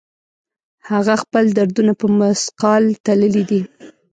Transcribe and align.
هغه 0.89 1.15
خپل 1.23 1.45
دردونه 1.57 1.93
په 1.99 2.05
مثقال 2.19 2.83
تللي 3.05 3.43
دي 3.49 3.61